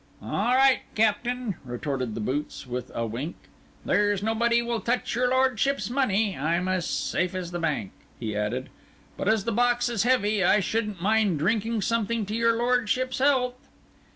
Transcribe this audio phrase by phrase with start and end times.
[0.19, 3.35] "All right, captain," retorted the boots with a wink.
[3.85, 6.35] "There's nobody will touch your lordship's money.
[6.35, 8.69] I'm as safe as the bank," he added;
[9.15, 13.67] "but as the box is heavy, I shouldn't mind drinking something to your lordship's health."